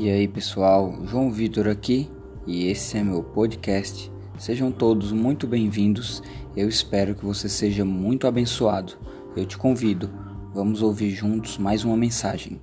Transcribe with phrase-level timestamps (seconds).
[0.00, 2.08] E aí pessoal, João Vitor aqui
[2.46, 4.12] e esse é meu podcast.
[4.38, 6.22] Sejam todos muito bem-vindos.
[6.56, 8.92] Eu espero que você seja muito abençoado.
[9.36, 10.08] Eu te convido,
[10.54, 12.62] vamos ouvir juntos mais uma mensagem.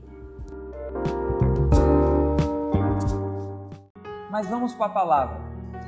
[4.31, 5.41] Mas vamos para a palavra.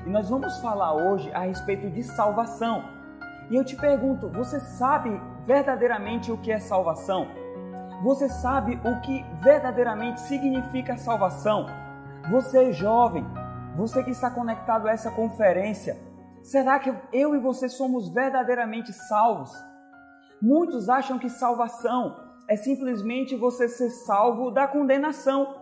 [0.06, 2.84] E nós vamos falar hoje a respeito de salvação.
[3.50, 7.26] E eu te pergunto, você sabe verdadeiramente o que é salvação?
[8.02, 11.66] Você sabe o que verdadeiramente significa salvação?
[12.30, 13.26] Você é jovem,
[13.76, 15.98] você que está conectado a essa conferência,
[16.44, 19.52] será que eu e você somos verdadeiramente salvos?
[20.40, 22.16] Muitos acham que salvação
[22.48, 25.56] é simplesmente você ser salvo da condenação,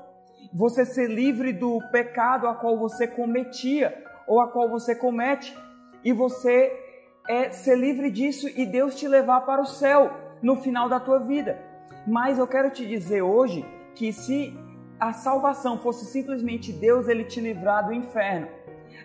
[0.54, 3.96] você ser livre do pecado a qual você cometia
[4.28, 5.58] ou a qual você comete,
[6.04, 6.72] e você
[7.30, 10.12] é ser livre disso e Deus te levar para o céu
[10.42, 11.65] no final da tua vida.
[12.08, 14.56] Mas eu quero te dizer hoje que se
[15.00, 18.48] a salvação fosse simplesmente Deus ele te livrar do inferno,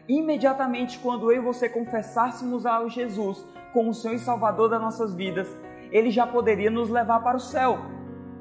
[0.08, 5.14] imediatamente quando eu e você confessássemos ao Jesus como o Senhor e Salvador das nossas
[5.14, 5.48] vidas,
[5.90, 7.78] ele já poderia nos levar para o céu.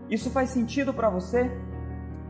[0.10, 1.50] Isso faz sentido para você?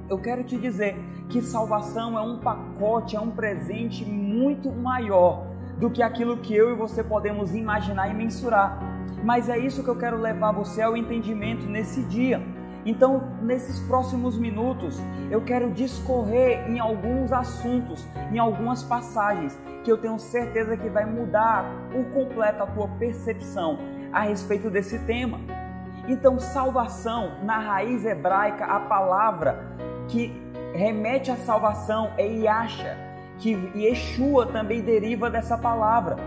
[0.09, 0.97] Eu quero te dizer
[1.29, 6.71] que salvação é um pacote, é um presente muito maior do que aquilo que eu
[6.71, 8.79] e você podemos imaginar e mensurar.
[9.23, 12.41] Mas é isso que eu quero levar você ao entendimento nesse dia.
[12.85, 14.97] Então, nesses próximos minutos,
[15.29, 21.05] eu quero discorrer em alguns assuntos, em algumas passagens, que eu tenho certeza que vai
[21.05, 23.77] mudar por completo a tua percepção
[24.11, 25.39] a respeito desse tema.
[26.07, 30.33] Então, salvação, na raiz hebraica, a palavra que
[30.73, 32.97] remete à salvação é Yasha,
[33.37, 36.17] que Yeshua também deriva dessa palavra.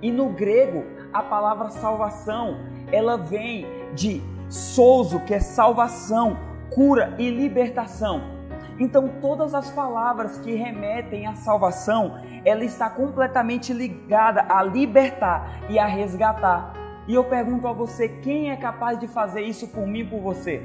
[0.00, 2.58] E no grego, a palavra salvação,
[2.90, 6.36] ela vem de souzo, que é salvação,
[6.74, 8.22] cura e libertação.
[8.78, 15.78] Então, todas as palavras que remetem à salvação, ela está completamente ligada a libertar e
[15.78, 16.72] a resgatar.
[17.06, 20.62] E eu pergunto a você, quem é capaz de fazer isso por mim por você?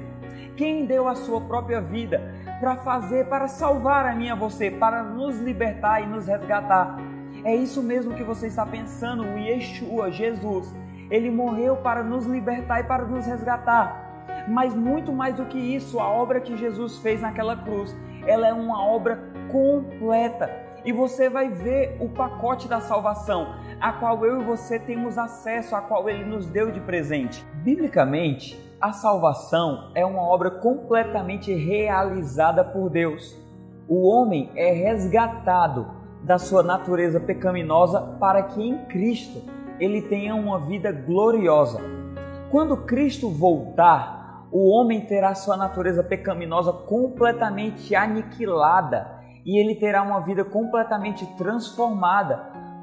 [0.55, 4.71] Quem deu a sua própria vida para fazer, para salvar a mim e a você,
[4.71, 6.97] para nos libertar e nos resgatar?
[7.47, 10.75] É isso mesmo que você está pensando, o Yeshua, Jesus.
[11.09, 14.45] Ele morreu para nos libertar e para nos resgatar.
[14.49, 17.95] Mas muito mais do que isso, a obra que Jesus fez naquela cruz,
[18.27, 20.51] ela é uma obra completa.
[20.83, 25.73] E você vai ver o pacote da salvação, a qual eu e você temos acesso,
[25.73, 27.45] a qual ele nos deu de presente.
[27.63, 33.39] Biblicamente, a salvação é uma obra completamente realizada por Deus.
[33.87, 35.95] O homem é resgatado
[36.27, 39.41] da sua natureza pecaminosa para que em Cristo
[39.79, 41.79] ele tenha uma vida gloriosa.
[42.51, 49.07] Quando Cristo voltar, o homem terá sua natureza pecaminosa completamente aniquilada
[49.45, 52.35] e ele terá uma vida completamente transformada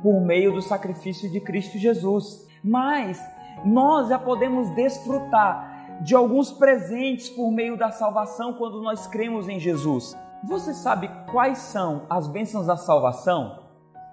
[0.03, 2.49] por meio do sacrifício de Cristo Jesus.
[2.65, 3.21] Mas
[3.63, 9.61] nós já podemos desfrutar de alguns presentes por meio da salvação quando nós cremos em
[9.61, 10.17] Jesus.
[10.47, 13.61] Você sabe quais são as bênçãos da salvação?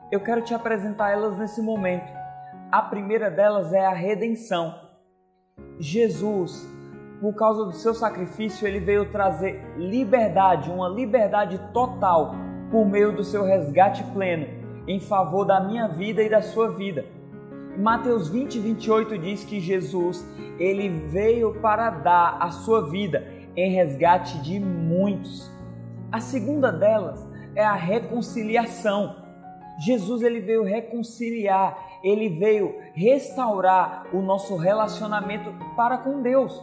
[0.10, 2.10] Eu quero te apresentar elas nesse momento.
[2.72, 4.74] A primeira delas é a redenção.
[5.78, 6.66] Jesus,
[7.20, 12.34] por causa do seu sacrifício, ele veio trazer liberdade, uma liberdade total,
[12.72, 14.48] por meio do seu resgate pleno,
[14.88, 17.04] em favor da minha vida e da sua vida.
[17.78, 20.26] Mateus 20, 28 diz que Jesus,
[20.58, 25.61] ele veio para dar a sua vida em resgate de muitos.
[26.12, 29.16] A segunda delas é a reconciliação.
[29.80, 36.62] Jesus ele veio reconciliar, ele veio restaurar o nosso relacionamento para com Deus.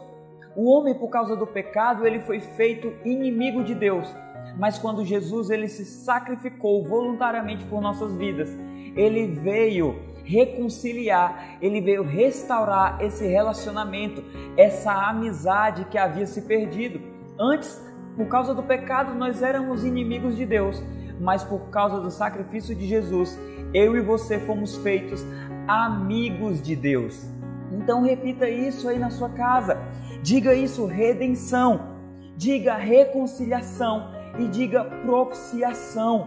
[0.55, 4.15] O homem por causa do pecado, ele foi feito inimigo de Deus.
[4.59, 8.51] Mas quando Jesus ele se sacrificou voluntariamente por nossas vidas,
[8.95, 14.23] ele veio reconciliar, ele veio restaurar esse relacionamento,
[14.59, 17.01] essa amizade que havia se perdido.
[17.39, 17.88] Antes
[18.19, 20.83] por causa do pecado, nós éramos inimigos de Deus,
[21.21, 23.39] mas por causa do sacrifício de Jesus,
[23.73, 25.25] eu e você fomos feitos
[25.69, 27.25] amigos de Deus.
[27.71, 29.79] Então repita isso aí na sua casa.
[30.21, 31.97] Diga isso redenção,
[32.37, 36.27] diga reconciliação e diga propiciação.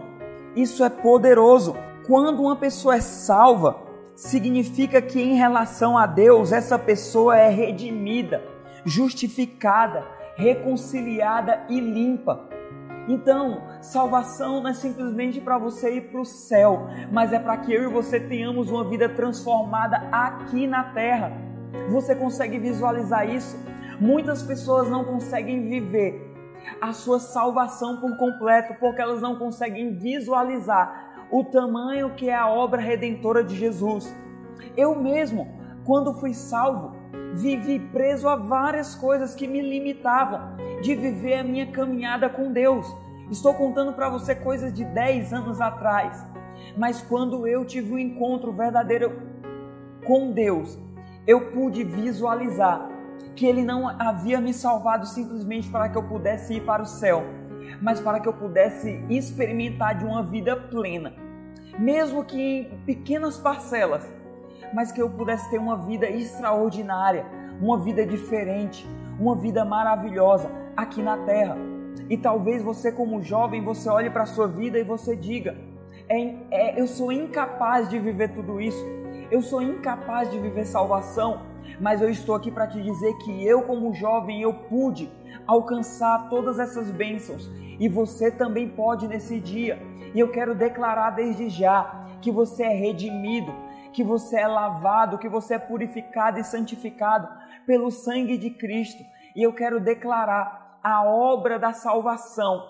[0.56, 1.76] Isso é poderoso.
[2.06, 3.76] Quando uma pessoa é salva,
[4.16, 8.42] significa que em relação a Deus essa pessoa é redimida,
[8.82, 12.48] justificada, reconciliada e limpa.
[13.08, 17.72] Então, salvação não é simplesmente para você ir para o céu, mas é para que
[17.72, 21.32] eu e você tenhamos uma vida transformada aqui na terra.
[21.90, 23.58] Você consegue visualizar isso?
[24.00, 26.32] Muitas pessoas não conseguem viver
[26.80, 32.48] a sua salvação por completo, porque elas não conseguem visualizar o tamanho que é a
[32.48, 34.14] obra redentora de Jesus.
[34.76, 35.48] Eu mesmo,
[35.84, 37.01] quando fui salvo,
[37.34, 42.86] vivi preso a várias coisas que me limitavam de viver a minha caminhada com Deus.
[43.30, 46.26] Estou contando para você coisas de 10 anos atrás.
[46.76, 49.20] Mas quando eu tive um encontro verdadeiro
[50.06, 50.78] com Deus,
[51.26, 52.88] eu pude visualizar
[53.34, 57.24] que Ele não havia me salvado simplesmente para que eu pudesse ir para o céu,
[57.80, 61.14] mas para que eu pudesse experimentar de uma vida plena,
[61.78, 64.06] mesmo que em pequenas parcelas,
[64.72, 67.26] mas que eu pudesse ter uma vida extraordinária,
[67.60, 68.86] uma vida diferente,
[69.18, 71.56] uma vida maravilhosa aqui na terra.
[72.08, 75.56] E talvez você, como jovem, você olhe para a sua vida e você diga:
[76.08, 78.84] é, é, eu sou incapaz de viver tudo isso,
[79.30, 81.42] eu sou incapaz de viver salvação,
[81.80, 85.10] mas eu estou aqui para te dizer que eu, como jovem, eu pude
[85.46, 89.78] alcançar todas essas bênçãos e você também pode nesse dia.
[90.14, 93.52] E eu quero declarar desde já que você é redimido,
[93.92, 97.28] que você é lavado, que você é purificado e santificado
[97.66, 99.02] pelo sangue de Cristo.
[99.36, 102.60] E eu quero declarar a obra da salvação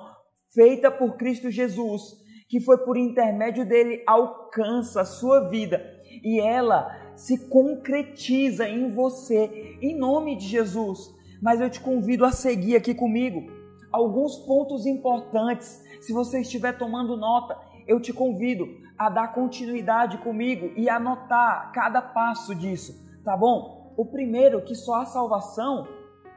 [0.54, 2.02] feita por Cristo Jesus,
[2.48, 5.82] que foi por intermédio dele alcança a sua vida
[6.22, 10.98] e ela se concretiza em você, em nome de Jesus.
[11.40, 13.61] Mas eu te convido a seguir aqui comigo
[13.92, 15.84] alguns pontos importantes.
[16.00, 17.56] Se você estiver tomando nota,
[17.86, 18.66] eu te convido
[18.98, 23.92] a dar continuidade comigo e anotar cada passo disso, tá bom?
[23.96, 25.86] O primeiro, que só há salvação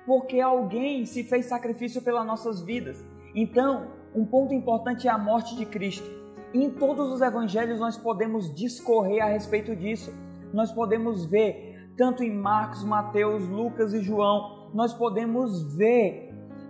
[0.06, 3.04] porque alguém se fez sacrifício pelas nossas vidas.
[3.34, 6.10] Então, um ponto importante é a morte de Cristo.
[6.54, 10.14] Em todos os evangelhos nós podemos discorrer a respeito disso.
[10.54, 16.25] Nós podemos ver, tanto em Marcos, Mateus, Lucas e João, nós podemos ver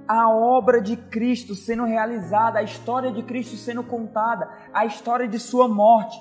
[0.08, 5.40] a obra de Cristo sendo realizada, a história de Cristo sendo contada, a história de
[5.40, 6.18] sua morte.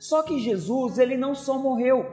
[0.00, 2.06] Só que Jesus, ele não só morreu,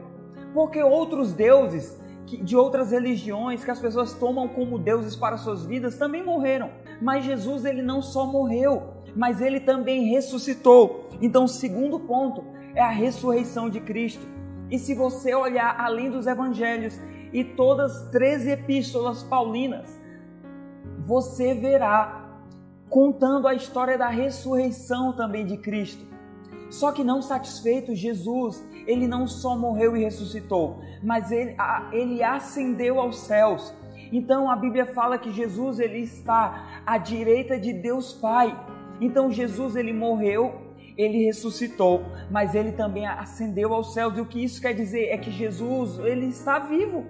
[0.54, 5.98] porque outros deuses de outras religiões que as pessoas tomam como deuses para suas vidas
[5.98, 6.70] também morreram.
[7.02, 11.10] Mas Jesus, ele não só morreu, mas ele também ressuscitou.
[11.22, 12.44] Então, o segundo ponto
[12.76, 14.26] é a ressurreição de Cristo.
[14.70, 17.00] E se você olhar além dos evangelhos
[17.34, 19.99] e todas as 13 epístolas paulinas,
[21.10, 22.24] você verá
[22.88, 26.06] contando a história da ressurreição também de Cristo.
[26.70, 31.58] Só que não satisfeito, Jesus, ele não só morreu e ressuscitou, mas ele,
[31.92, 33.74] ele ascendeu aos céus.
[34.12, 38.56] Então a Bíblia fala que Jesus ele está à direita de Deus Pai.
[39.02, 44.16] Então Jesus ele morreu, ele ressuscitou, mas ele também ascendeu aos céus.
[44.16, 47.04] E o que isso quer dizer é que Jesus ele está vivo.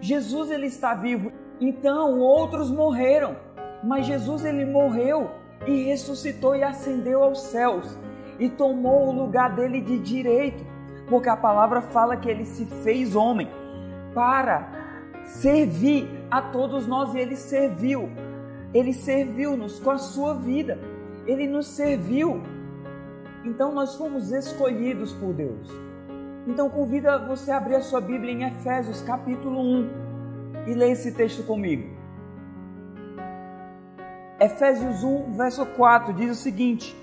[0.00, 1.32] Jesus ele está vivo
[1.62, 3.36] então outros morreram,
[3.84, 5.30] mas Jesus ele morreu
[5.64, 7.96] e ressuscitou e ascendeu aos céus
[8.38, 10.64] e tomou o lugar dele de direito,
[11.08, 13.48] porque a palavra fala que ele se fez homem
[14.12, 14.68] para
[15.24, 18.10] servir a todos nós e ele serviu.
[18.74, 20.78] Ele serviu-nos com a sua vida.
[21.26, 22.42] Ele nos serviu.
[23.44, 25.68] Então nós fomos escolhidos por Deus.
[26.48, 30.01] Então convida você a abrir a sua Bíblia em Efésios capítulo 1
[30.66, 31.88] e leia esse texto comigo.
[34.40, 36.96] Efésios 1, verso 4 diz o seguinte: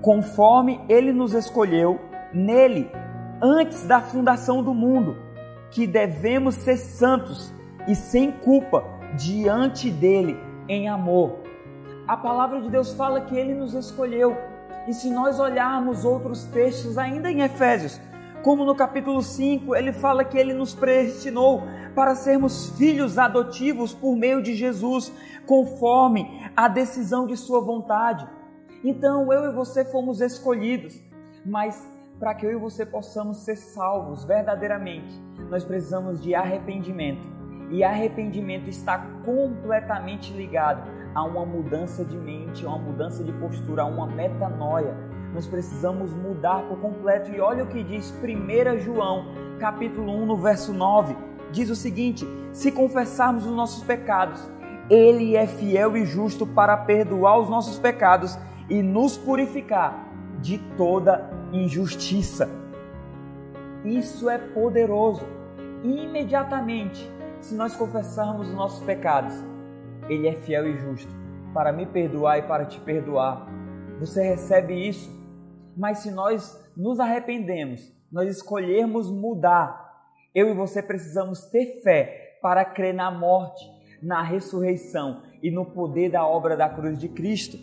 [0.00, 2.00] Conforme ele nos escolheu
[2.32, 2.90] nele
[3.42, 5.16] antes da fundação do mundo,
[5.70, 7.52] que devemos ser santos
[7.86, 8.84] e sem culpa
[9.16, 10.36] diante dele
[10.68, 11.40] em amor.
[12.06, 14.36] A palavra de Deus fala que ele nos escolheu.
[14.86, 18.00] E se nós olharmos outros textos ainda em Efésios,
[18.42, 21.62] como no capítulo 5, ele fala que ele nos predestinou
[21.94, 25.12] para sermos filhos adotivos por meio de Jesus,
[25.46, 28.26] conforme a decisão de Sua vontade.
[28.84, 31.00] Então eu e você fomos escolhidos,
[31.44, 31.86] mas
[32.18, 37.38] para que eu e você possamos ser salvos verdadeiramente, nós precisamos de arrependimento.
[37.70, 43.82] E arrependimento está completamente ligado a uma mudança de mente, a uma mudança de postura,
[43.82, 44.96] a uma metanoia.
[45.32, 47.30] Nós precisamos mudar por completo.
[47.30, 49.26] E olha o que diz 1 João,
[49.58, 54.40] capítulo 1, no verso 9 diz o seguinte: se confessarmos os nossos pecados,
[54.88, 58.38] Ele é fiel e justo para perdoar os nossos pecados
[58.68, 60.06] e nos purificar
[60.40, 62.48] de toda injustiça.
[63.84, 65.22] Isso é poderoso.
[65.82, 67.10] Imediatamente,
[67.40, 69.34] se nós confessarmos os nossos pecados,
[70.08, 71.12] Ele é fiel e justo
[71.52, 73.46] para me perdoar e para te perdoar.
[74.00, 75.16] Você recebe isso.
[75.76, 79.88] Mas se nós nos arrependemos, nós escolhermos mudar
[80.34, 83.64] eu e você precisamos ter fé para crer na morte,
[84.02, 87.58] na ressurreição e no poder da obra da cruz de Cristo.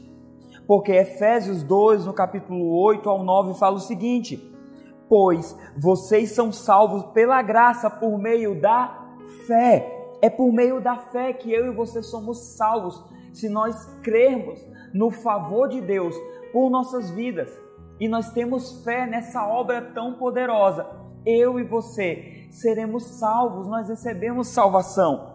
[0.67, 4.37] Porque Efésios 2, no capítulo 8 ao 9, fala o seguinte:
[5.07, 9.05] Pois vocês são salvos pela graça por meio da
[9.45, 9.94] fé.
[10.21, 13.03] É por meio da fé que eu e você somos salvos,
[13.33, 14.59] se nós crermos
[14.93, 16.15] no favor de Deus
[16.51, 17.51] por nossas vidas.
[17.99, 20.85] E nós temos fé nessa obra tão poderosa.
[21.25, 25.33] Eu e você seremos salvos, nós recebemos salvação.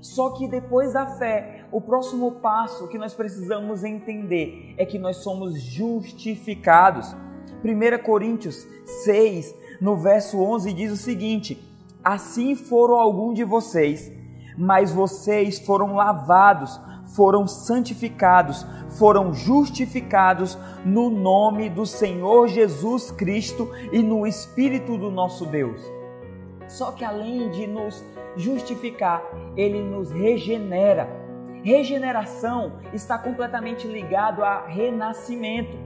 [0.00, 5.18] Só que depois da fé, o próximo passo que nós precisamos entender é que nós
[5.18, 7.14] somos justificados.
[7.62, 8.66] 1 Coríntios
[9.04, 11.62] 6, no verso 11, diz o seguinte:
[12.02, 14.10] Assim foram algum de vocês,
[14.60, 16.78] mas vocês foram lavados,
[17.16, 18.66] foram santificados,
[18.98, 25.80] foram justificados no nome do Senhor Jesus Cristo e no Espírito do nosso Deus.
[26.68, 28.04] Só que além de nos
[28.36, 29.22] justificar,
[29.56, 31.08] ele nos regenera.
[31.64, 35.76] Regeneração está completamente ligado a renascimento.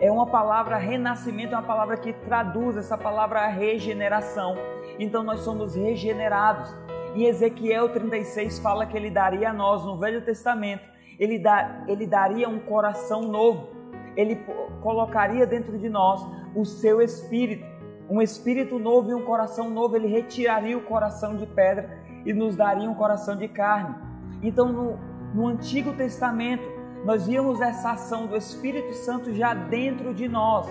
[0.00, 4.56] É uma palavra renascimento, é uma palavra que traduz essa palavra regeneração.
[5.00, 6.72] Então nós somos regenerados.
[7.14, 10.82] E Ezequiel 36 fala que ele daria a nós no Velho Testamento,
[11.18, 13.68] ele, dá, ele daria um coração novo.
[14.16, 14.38] Ele
[14.82, 17.74] colocaria dentro de nós o seu espírito
[18.08, 22.56] um espírito novo e um coração novo, ele retiraria o coração de pedra e nos
[22.56, 23.94] daria um coração de carne.
[24.42, 24.98] Então, no,
[25.34, 26.64] no Antigo Testamento,
[27.04, 30.66] nós víamos essa ação do Espírito Santo já dentro de nós.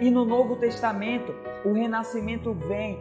[0.00, 2.98] E no Novo Testamento, o renascimento vem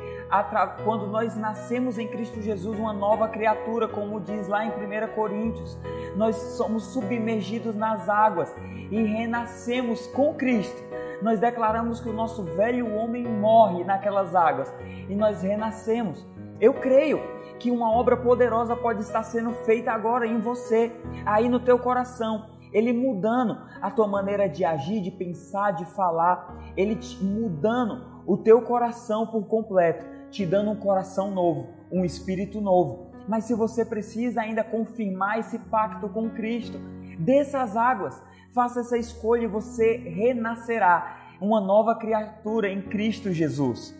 [0.83, 5.77] quando nós nascemos em Cristo Jesus, uma nova criatura, como diz lá em 1 Coríntios.
[6.15, 8.53] Nós somos submergidos nas águas
[8.89, 10.87] e renascemos com Cristo
[11.21, 14.73] nós declaramos que o nosso velho homem morre naquelas águas
[15.09, 16.25] e nós renascemos.
[16.59, 17.21] Eu creio
[17.59, 20.91] que uma obra poderosa pode estar sendo feita agora em você,
[21.25, 22.45] aí no teu coração.
[22.71, 28.61] Ele mudando a tua maneira de agir, de pensar, de falar, ele mudando o teu
[28.61, 33.07] coração por completo, te dando um coração novo, um espírito novo.
[33.27, 36.79] Mas se você precisa ainda confirmar esse pacto com Cristo,
[37.19, 38.21] desça as águas,
[38.57, 43.95] Faça essa escolha e você renascerá, uma nova criatura em Cristo Jesus.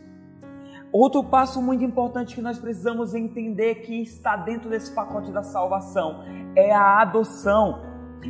[0.92, 6.24] Outro passo muito importante que nós precisamos entender que está dentro desse pacote da salvação
[6.56, 7.84] é a adoção.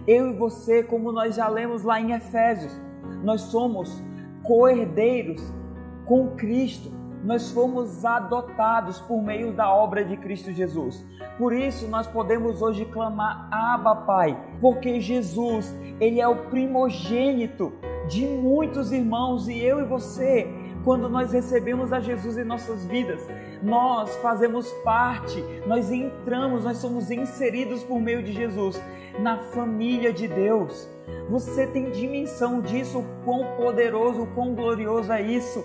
[0.08, 2.80] Eu e você, como nós já lemos lá em Efésios,
[3.24, 4.04] nós somos
[4.44, 5.42] co-herdeiros
[6.06, 11.06] com Cristo nós fomos adotados por meio da obra de Cristo Jesus.
[11.38, 17.74] Por isso nós podemos hoje clamar Abba Pai, porque Jesus, ele é o primogênito
[18.08, 20.48] de muitos irmãos e eu e você,
[20.88, 23.22] quando nós recebemos a Jesus em nossas vidas,
[23.62, 28.82] nós fazemos parte, nós entramos, nós somos inseridos por meio de Jesus
[29.20, 30.88] na família de Deus.
[31.30, 35.62] Você tem dimensão disso, o quão poderoso, o quão glorioso é isso.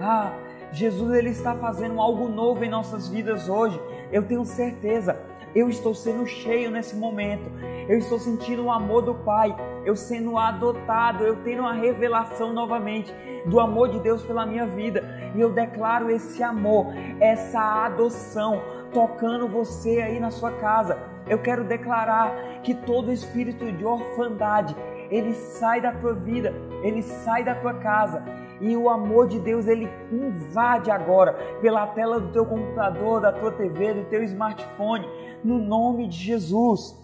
[0.00, 0.32] Ah,
[0.72, 3.78] Jesus ele está fazendo algo novo em nossas vidas hoje.
[4.10, 5.20] Eu tenho certeza.
[5.56, 7.50] Eu estou sendo cheio nesse momento.
[7.88, 9.56] Eu estou sentindo o amor do Pai.
[9.86, 11.24] Eu sendo adotado.
[11.24, 13.10] Eu tendo uma revelação novamente
[13.46, 15.02] do amor de Deus pela minha vida.
[15.34, 18.60] E eu declaro esse amor, essa adoção
[18.92, 20.98] tocando você aí na sua casa.
[21.26, 24.76] Eu quero declarar que todo espírito de orfandade
[25.10, 28.22] ele sai da tua vida, ele sai da tua casa
[28.60, 33.52] e o amor de Deus ele invade agora pela tela do teu computador, da tua
[33.52, 35.06] TV, do teu smartphone,
[35.44, 36.96] no nome de Jesus.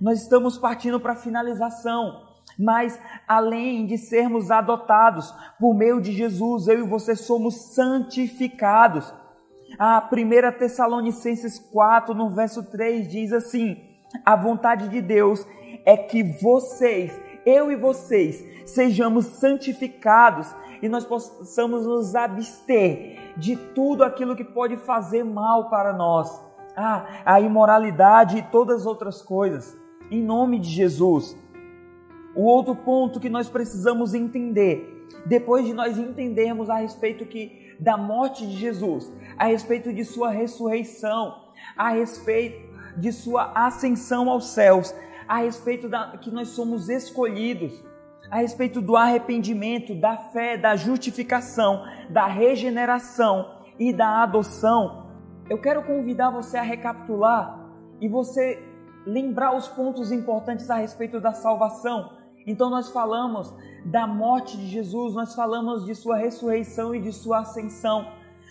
[0.00, 2.28] Nós estamos partindo para a finalização.
[2.58, 9.12] Mas além de sermos adotados por meio de Jesus, eu e você somos santificados.
[9.78, 13.78] A 1 Tessalonicenses 4, no verso 3, diz assim:
[14.26, 15.46] A vontade de Deus
[15.86, 24.02] é que vocês, eu e vocês, sejamos santificados e nós possamos nos abster de tudo
[24.02, 26.42] aquilo que pode fazer mal para nós.
[26.76, 29.76] Ah, a imoralidade e todas as outras coisas.
[30.10, 31.36] Em nome de Jesus.
[32.34, 37.96] O outro ponto que nós precisamos entender, depois de nós entendermos a respeito que da
[37.96, 41.34] morte de Jesus, a respeito de sua ressurreição,
[41.76, 44.94] a respeito de sua ascensão aos céus,
[45.26, 47.82] a respeito da que nós somos escolhidos,
[48.30, 55.06] a respeito do arrependimento, da fé, da justificação, da regeneração e da adoção,
[55.48, 57.68] eu quero convidar você a recapitular
[58.00, 58.62] e você
[59.04, 62.12] lembrar os pontos importantes a respeito da salvação.
[62.46, 63.52] Então, nós falamos
[63.84, 68.06] da morte de Jesus, nós falamos de sua ressurreição e de sua ascensão.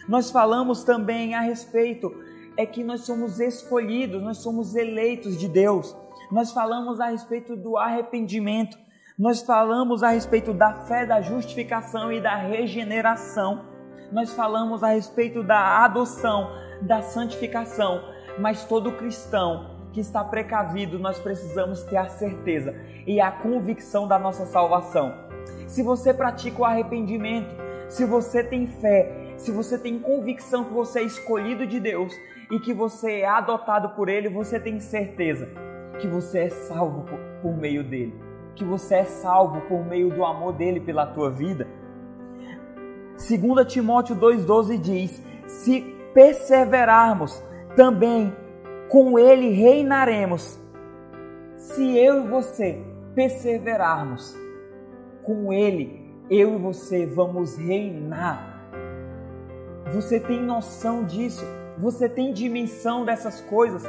[0.08, 2.12] Nós falamos também a respeito
[2.58, 5.96] é que nós somos escolhidos, nós somos eleitos de Deus.
[6.30, 8.78] Nós falamos a respeito do arrependimento,
[9.20, 13.66] nós falamos a respeito da fé, da justificação e da regeneração.
[14.14, 16.50] Nós falamos a respeito da adoção,
[16.82, 18.02] da santificação,
[18.40, 22.74] mas todo cristão que está precavido, nós precisamos ter a certeza
[23.06, 25.14] e a convicção da nossa salvação.
[25.68, 27.54] Se você pratica o arrependimento,
[27.90, 32.14] se você tem fé, se você tem convicção que você é escolhido de Deus
[32.50, 35.50] e que você é adotado por Ele, você tem certeza
[36.00, 37.04] que você é salvo
[37.42, 38.29] por, meio dele,
[38.60, 41.66] que você é salvo por meio do amor dele pela tua vida.
[43.16, 45.82] 2 Timóteo 2,12 diz: Se
[46.14, 47.42] perseverarmos,
[47.76, 48.36] também
[48.90, 50.60] com ele reinaremos.
[51.56, 52.84] Se eu e você
[53.16, 54.38] perseverarmos,
[55.24, 58.60] com ele, eu e você vamos reinar.
[59.94, 61.46] Você tem noção disso?
[61.78, 63.84] Você tem dimensão dessas coisas?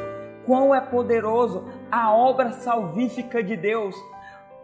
[0.46, 3.96] Quão é poderoso a obra salvífica de Deus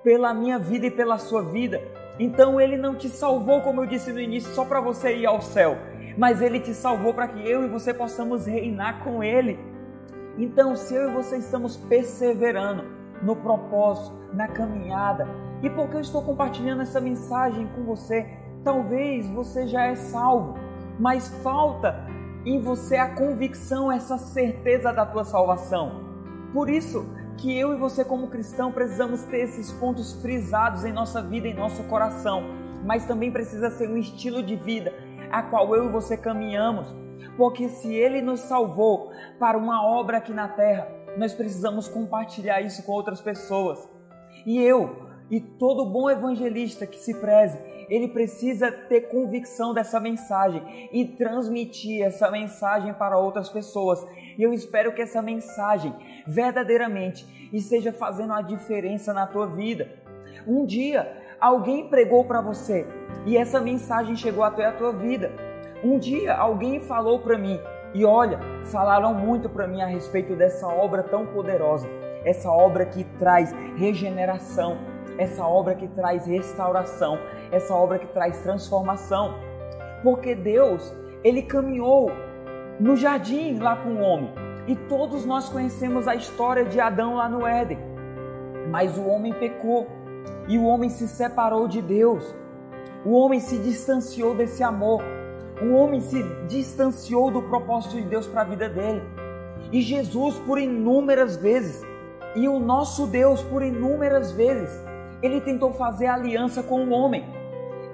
[0.06, 1.82] pela minha vida e pela sua vida?
[2.16, 5.42] Então ele não te salvou, como eu disse no início, só para você ir ao
[5.42, 5.76] céu,
[6.16, 9.58] mas ele te salvou para que eu e você possamos reinar com ele.
[10.38, 12.84] Então, se eu e você estamos perseverando
[13.20, 15.26] no propósito, na caminhada,
[15.60, 18.28] e porque eu estou compartilhando essa mensagem com você,
[18.62, 20.54] talvez você já é salvo,
[21.00, 22.06] mas falta
[22.44, 26.00] em você a convicção, essa certeza da tua salvação.
[26.52, 27.04] Por isso
[27.38, 31.54] que eu e você como cristão precisamos ter esses pontos frisados em nossa vida, em
[31.54, 32.42] nosso coração,
[32.84, 34.92] mas também precisa ser um estilo de vida
[35.30, 36.86] a qual eu e você caminhamos
[37.36, 42.82] porque se Ele nos salvou para uma obra aqui na terra, nós precisamos compartilhar isso
[42.82, 43.88] com outras pessoas.
[44.44, 50.88] E eu e todo bom evangelista que se preze, ele precisa ter convicção dessa mensagem
[50.92, 54.04] e transmitir essa mensagem para outras pessoas.
[54.38, 55.94] E eu espero que essa mensagem
[56.26, 59.88] verdadeiramente esteja fazendo a diferença na tua vida.
[60.46, 62.86] Um dia alguém pregou para você
[63.24, 65.32] e essa mensagem chegou até a tua vida.
[65.82, 67.60] Um dia alguém falou para mim,
[67.94, 71.88] e olha, falaram muito para mim a respeito dessa obra tão poderosa,
[72.24, 74.78] essa obra que traz regeneração,
[75.18, 77.18] essa obra que traz restauração,
[77.50, 79.34] essa obra que traz transformação.
[80.02, 80.94] Porque Deus,
[81.24, 82.10] ele caminhou
[82.78, 84.32] no jardim lá com o homem,
[84.66, 87.78] e todos nós conhecemos a história de Adão lá no Éden.
[88.70, 89.86] Mas o homem pecou
[90.48, 92.34] e o homem se separou de Deus.
[93.04, 95.02] O homem se distanciou desse amor
[95.60, 99.02] o homem se distanciou do propósito de Deus para a vida dele.
[99.72, 101.82] E Jesus, por inúmeras vezes,
[102.34, 104.70] e o nosso Deus, por inúmeras vezes,
[105.22, 107.24] ele tentou fazer aliança com o homem.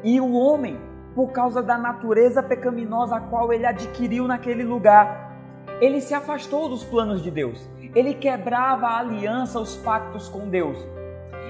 [0.02, 0.76] E o homem,
[1.14, 5.36] por causa da natureza pecaminosa a qual ele adquiriu naquele lugar,
[5.80, 7.68] ele se afastou dos planos de Deus.
[7.94, 10.78] Ele quebrava a aliança, os pactos com Deus.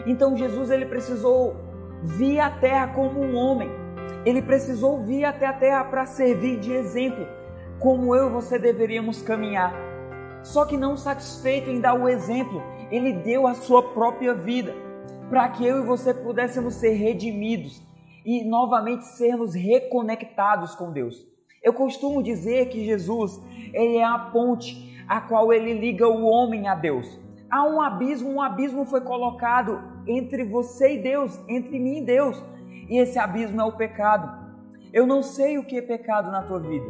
[0.07, 1.57] Então Jesus ele precisou
[2.03, 3.83] vir à terra como um homem
[4.25, 7.27] ele precisou vir até a terra para servir de exemplo,
[7.81, 9.75] como eu e você deveríamos caminhar.
[10.44, 14.75] Só que não satisfeito em dar o exemplo, ele deu a sua própria vida
[15.29, 17.83] para que eu e você pudéssemos ser redimidos
[18.24, 21.26] e novamente sermos reconectados com Deus.
[21.62, 23.40] Eu costumo dizer que Jesus,
[23.72, 27.20] ele é a ponte a qual ele liga o homem a Deus.
[27.50, 32.42] Há um abismo, um abismo foi colocado entre você e Deus, entre mim e Deus
[32.92, 34.30] e esse abismo é o pecado.
[34.92, 36.85] Eu não sei o que é pecado na tua vida,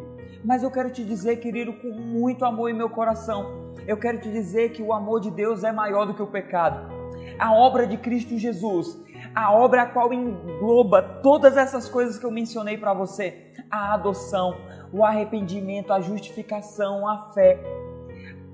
[0.45, 4.29] mas eu quero te dizer, querido, com muito amor em meu coração, eu quero te
[4.29, 6.91] dizer que o amor de Deus é maior do que o pecado.
[7.39, 9.01] A obra de Cristo Jesus,
[9.35, 14.57] a obra a qual engloba todas essas coisas que eu mencionei para você: a adoção,
[14.93, 17.59] o arrependimento, a justificação, a fé,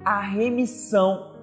[0.04, 1.37] a remissão.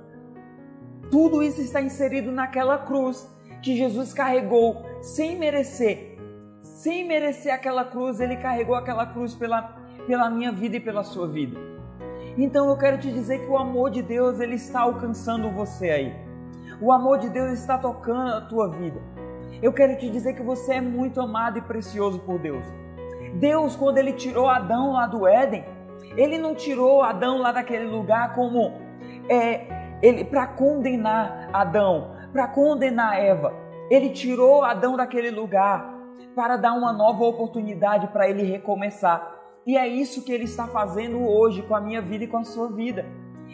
[1.12, 3.30] Tudo isso está inserido naquela cruz
[3.62, 6.18] que Jesus carregou sem merecer.
[6.62, 11.28] Sem merecer aquela cruz, ele carregou aquela cruz pela, pela minha vida e pela sua
[11.28, 11.58] vida.
[12.38, 16.16] Então eu quero te dizer que o amor de Deus ele está alcançando você aí.
[16.82, 19.02] O amor de Deus está tocando a tua vida.
[19.62, 22.66] Eu quero te dizer que você é muito amado e precioso por Deus.
[23.36, 25.66] Deus, quando ele tirou Adão lá do Éden,
[26.16, 28.74] ele não tirou Adão lá daquele lugar como
[29.30, 33.54] é, ele para condenar Adão, para condenar Eva.
[33.90, 35.94] Ele tirou Adão daquele lugar
[36.36, 39.36] para dar uma nova oportunidade para ele recomeçar.
[39.66, 42.44] E é isso que ele está fazendo hoje com a minha vida e com a
[42.44, 43.06] sua vida.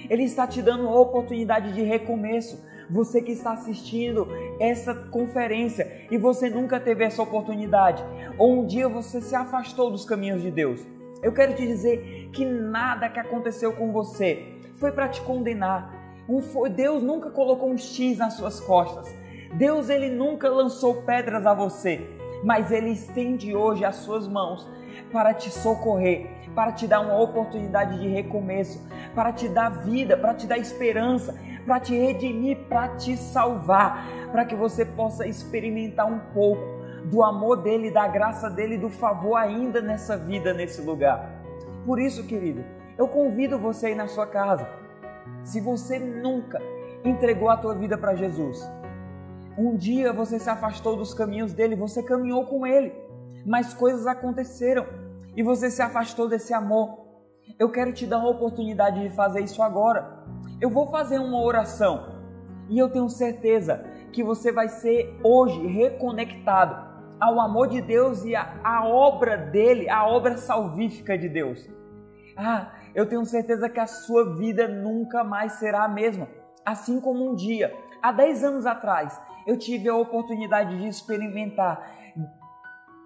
[0.09, 2.61] Ele está te dando uma oportunidade de recomeço.
[2.91, 4.27] Você que está assistindo
[4.59, 8.03] essa conferência e você nunca teve essa oportunidade,
[8.37, 10.85] ou um dia você se afastou dos caminhos de Deus.
[11.23, 14.43] Eu quero te dizer que nada que aconteceu com você
[14.75, 15.93] foi para te condenar.
[16.75, 19.07] Deus nunca colocou um X nas suas costas.
[19.53, 22.01] Deus ele nunca lançou pedras a você,
[22.43, 24.67] mas ele estende hoje as suas mãos
[25.13, 30.33] para te socorrer, para te dar uma oportunidade de recomeço, para te dar vida, para
[30.33, 36.19] te dar esperança, para te redimir, para te salvar, para que você possa experimentar um
[36.33, 36.61] pouco
[37.05, 41.41] do amor dele, da graça dele, do favor ainda nessa vida, nesse lugar.
[41.85, 42.63] Por isso, querido,
[42.97, 44.67] eu convido você aí na sua casa.
[45.43, 46.61] Se você nunca
[47.03, 48.69] entregou a tua vida para Jesus,
[49.57, 52.93] um dia você se afastou dos caminhos dele, você caminhou com ele,
[53.45, 54.85] mas coisas aconteceram
[55.35, 57.00] e você se afastou desse amor.
[57.57, 60.23] Eu quero te dar uma oportunidade de fazer isso agora.
[60.59, 62.19] Eu vou fazer uma oração
[62.69, 68.35] e eu tenho certeza que você vai ser hoje reconectado ao amor de Deus e
[68.35, 71.69] à obra dele, a obra salvífica de Deus.
[72.35, 76.27] Ah, eu tenho certeza que a sua vida nunca mais será a mesma.
[76.65, 81.99] Assim como um dia, há 10 anos atrás, eu tive a oportunidade de experimentar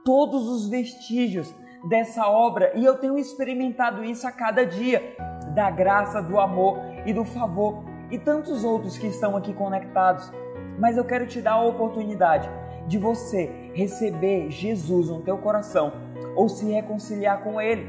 [0.05, 5.15] todos os vestígios dessa obra e eu tenho experimentado isso a cada dia
[5.53, 10.31] da graça, do amor e do favor e tantos outros que estão aqui conectados.
[10.79, 12.49] Mas eu quero te dar a oportunidade
[12.88, 15.93] de você receber Jesus no teu coração
[16.35, 17.88] ou se reconciliar com ele.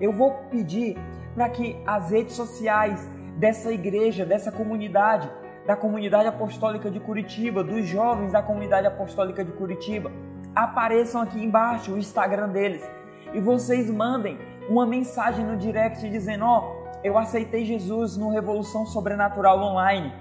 [0.00, 0.96] Eu vou pedir
[1.34, 5.30] para que as redes sociais dessa igreja, dessa comunidade,
[5.66, 10.10] da comunidade apostólica de Curitiba, dos jovens da comunidade apostólica de Curitiba,
[10.54, 12.86] apareçam aqui embaixo o Instagram deles
[13.32, 14.38] e vocês mandem
[14.68, 20.12] uma mensagem no direct dizendo: Ó, oh, eu aceitei Jesus no Revolução Sobrenatural Online.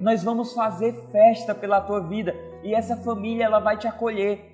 [0.00, 4.50] Nós vamos fazer festa pela tua vida e essa família ela vai te acolher.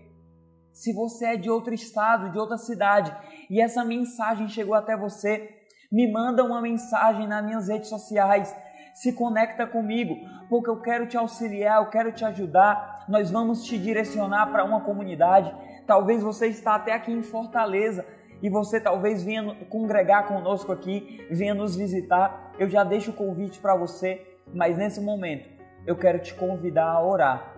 [0.72, 3.14] Se você é de outro estado, de outra cidade
[3.50, 5.48] e essa mensagem chegou até você,
[5.90, 8.54] me manda uma mensagem nas minhas redes sociais,
[8.94, 10.16] se conecta comigo,
[10.48, 13.06] porque eu quero te auxiliar, eu quero te ajudar.
[13.08, 15.54] Nós vamos te direcionar para uma comunidade.
[15.88, 18.04] Talvez você está até aqui em Fortaleza
[18.42, 22.52] e você talvez venha congregar conosco aqui, venha nos visitar.
[22.58, 25.48] Eu já deixo o convite para você, mas nesse momento
[25.86, 27.54] eu quero te convidar a orar.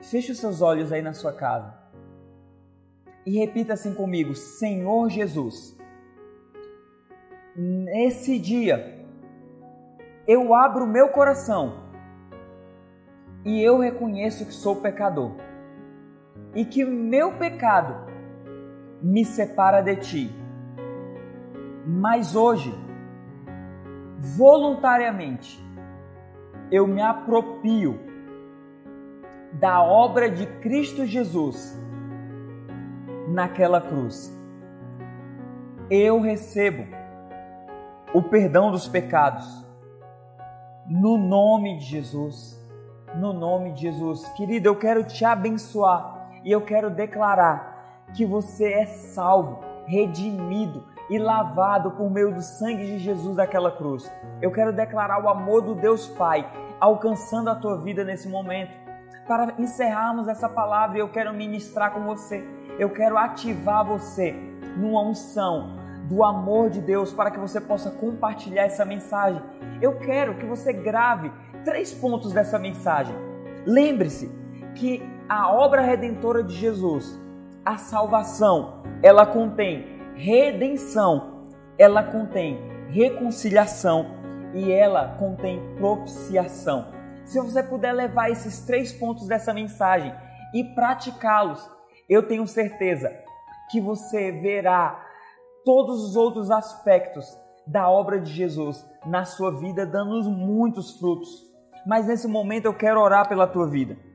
[0.00, 1.74] Feche os seus olhos aí na sua casa
[3.26, 5.76] e repita assim comigo: Senhor Jesus,
[7.54, 8.98] nesse dia
[10.26, 11.82] eu abro meu coração
[13.44, 15.49] e eu reconheço que sou pecador
[16.54, 17.94] e que meu pecado
[19.02, 20.30] me separa de ti.
[21.86, 22.72] Mas hoje,
[24.36, 25.62] voluntariamente,
[26.70, 27.98] eu me apropio
[29.52, 31.78] da obra de Cristo Jesus
[33.28, 34.36] naquela cruz.
[35.88, 36.86] Eu recebo
[38.14, 39.66] o perdão dos pecados
[40.88, 42.58] no nome de Jesus.
[43.16, 44.28] No nome de Jesus.
[44.30, 46.09] Querido, eu quero te abençoar
[46.44, 52.86] e eu quero declarar que você é salvo, redimido e lavado por meio do sangue
[52.86, 54.10] de Jesus daquela cruz.
[54.40, 56.48] Eu quero declarar o amor do Deus Pai
[56.78, 58.72] alcançando a tua vida nesse momento.
[59.26, 62.44] Para encerrarmos essa palavra, eu quero ministrar com você.
[62.78, 64.32] Eu quero ativar você
[64.76, 69.42] numa unção do amor de Deus para que você possa compartilhar essa mensagem
[69.80, 71.32] eu quero que você grave
[71.64, 73.14] três pontos dessa mensagem.
[73.66, 74.30] Lembre-se
[74.74, 77.16] que a obra redentora de Jesus,
[77.64, 81.46] a salvação, ela contém redenção,
[81.78, 84.06] ela contém reconciliação
[84.52, 86.88] e ela contém propiciação.
[87.24, 90.12] Se você puder levar esses três pontos dessa mensagem
[90.52, 91.64] e praticá-los,
[92.08, 93.16] eu tenho certeza
[93.70, 95.00] que você verá
[95.64, 101.48] todos os outros aspectos da obra de Jesus na sua vida, dando muitos frutos.
[101.86, 104.09] Mas nesse momento eu quero orar pela tua vida.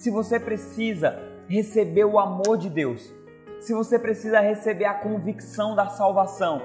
[0.00, 3.14] Se você precisa receber o amor de Deus,
[3.60, 6.62] se você precisa receber a convicção da salvação,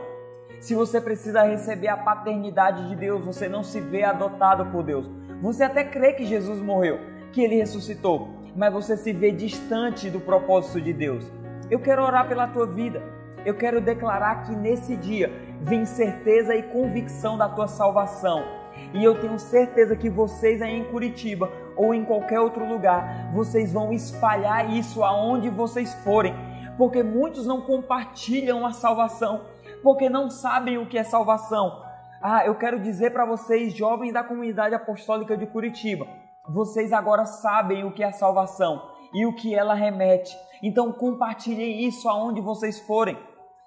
[0.62, 5.12] se você precisa receber a paternidade de Deus, você não se vê adotado por Deus.
[5.42, 6.98] Você até crê que Jesus morreu,
[7.34, 11.30] que ele ressuscitou, mas você se vê distante do propósito de Deus.
[11.70, 13.04] Eu quero orar pela tua vida.
[13.46, 15.30] Eu quero declarar que nesse dia
[15.62, 18.46] vem certeza e convicção da tua salvação.
[18.94, 23.72] E eu tenho certeza que vocês aí em Curitiba ou em qualquer outro lugar, vocês
[23.72, 26.34] vão espalhar isso aonde vocês forem,
[26.78, 29.42] porque muitos não compartilham a salvação,
[29.84, 31.84] porque não sabem o que é salvação.
[32.22, 36.08] Ah, eu quero dizer para vocês, jovens da comunidade apostólica de Curitiba,
[36.50, 38.82] vocês agora sabem o que é salvação
[39.14, 40.36] e o que ela remete.
[40.62, 43.18] Então compartilhem isso aonde vocês forem.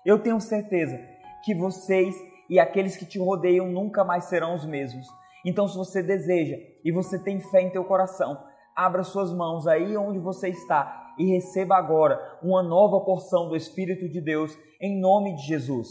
[0.05, 0.99] Eu tenho certeza
[1.44, 2.14] que vocês
[2.49, 5.07] e aqueles que te rodeiam nunca mais serão os mesmos.
[5.49, 8.39] Então, se você deseja e você tem fé em teu coração,
[8.77, 14.07] abra suas mãos aí onde você está e receba agora uma nova porção do Espírito
[14.11, 15.89] de Deus em nome de Jesus.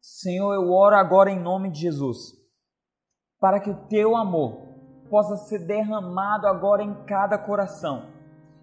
[0.00, 2.32] Senhor, eu oro agora em nome de Jesus,
[3.38, 4.66] para que o teu amor
[5.08, 8.12] possa ser derramado agora em cada coração.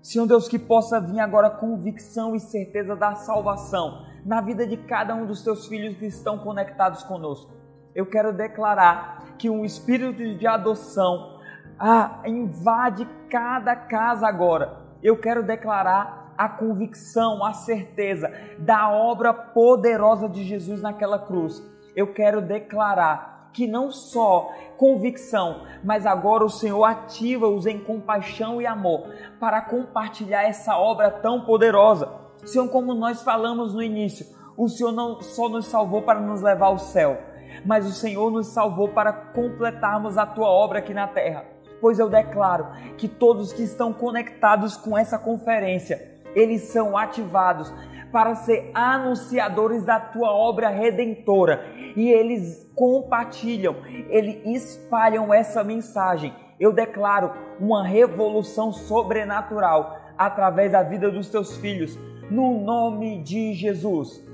[0.02, 5.15] Senhor Deus, que possa vir agora convicção e certeza da salvação na vida de cada
[5.15, 7.61] um dos teus filhos que estão conectados conosco.
[7.93, 11.39] Eu quero declarar que um espírito de adoção
[11.80, 14.77] ah, invade cada casa agora.
[15.01, 21.62] Eu quero declarar a convicção, a certeza da obra poderosa de Jesus naquela cruz.
[21.95, 28.65] Eu quero declarar que não só convicção, mas agora o Senhor ativa-os em compaixão e
[28.65, 32.10] amor para compartilhar essa obra tão poderosa.
[32.45, 34.25] Senhor, como nós falamos no início,
[34.56, 37.19] o Senhor não só nos salvou para nos levar ao céu,
[37.65, 41.45] mas o Senhor nos salvou para completarmos a tua obra aqui na terra.
[41.79, 47.73] Pois eu declaro que todos que estão conectados com essa conferência, eles são ativados
[48.11, 53.75] para ser anunciadores da tua obra redentora e eles compartilham,
[54.09, 56.33] eles espalham essa mensagem.
[56.59, 61.97] Eu declaro uma revolução sobrenatural através da vida dos teus filhos,
[62.29, 64.30] no nome de Jesus.